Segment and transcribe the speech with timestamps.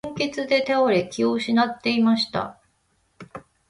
[0.15, 2.57] 貧血で倒れ、気を失っていました。